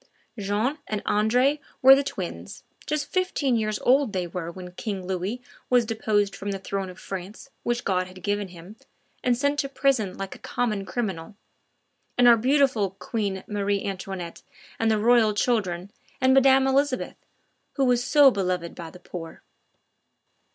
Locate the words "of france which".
6.89-7.83